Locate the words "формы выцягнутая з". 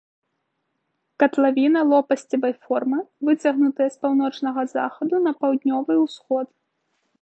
2.65-4.03